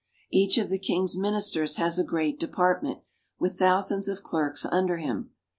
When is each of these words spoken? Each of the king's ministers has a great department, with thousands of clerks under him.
Each 0.31 0.57
of 0.57 0.69
the 0.69 0.79
king's 0.79 1.15
ministers 1.15 1.75
has 1.75 1.99
a 1.99 2.03
great 2.03 2.39
department, 2.39 3.01
with 3.37 3.59
thousands 3.59 4.07
of 4.07 4.23
clerks 4.23 4.65
under 4.65 4.97
him. 4.97 5.29